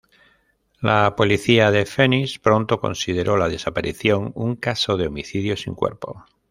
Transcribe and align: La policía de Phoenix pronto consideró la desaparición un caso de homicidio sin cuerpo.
La 0.81 1.15
policía 1.15 1.69
de 1.69 1.85
Phoenix 1.85 2.39
pronto 2.39 2.79
consideró 2.79 3.37
la 3.37 3.49
desaparición 3.49 4.31
un 4.33 4.55
caso 4.55 4.97
de 4.97 5.05
homicidio 5.05 5.55
sin 5.55 5.75
cuerpo. 5.75 6.25